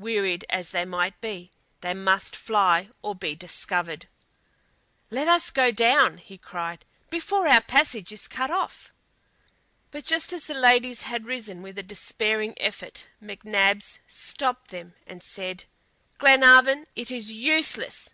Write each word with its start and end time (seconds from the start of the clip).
Wearied 0.00 0.44
as 0.50 0.70
they 0.70 0.84
might 0.84 1.20
be, 1.20 1.52
they 1.80 1.94
must 1.94 2.34
fly 2.34 2.90
or 3.02 3.14
be 3.14 3.36
discovered. 3.36 4.08
"Let 5.10 5.28
us 5.28 5.52
go 5.52 5.70
down!" 5.70 6.20
cried 6.42 6.84
he, 7.00 7.06
"before 7.08 7.46
our 7.46 7.60
passage 7.60 8.10
is 8.10 8.26
cut 8.26 8.50
off." 8.50 8.92
But 9.92 10.04
just 10.04 10.32
as 10.32 10.46
the 10.46 10.54
ladies 10.54 11.02
had 11.02 11.24
risen 11.24 11.62
with 11.62 11.78
a 11.78 11.84
despairing 11.84 12.54
effort, 12.56 13.06
McNabbs 13.22 14.00
stopped 14.08 14.72
them 14.72 14.94
and 15.06 15.22
said: 15.22 15.66
"Glenarvan, 16.18 16.88
it 16.96 17.12
is 17.12 17.30
useless. 17.30 18.12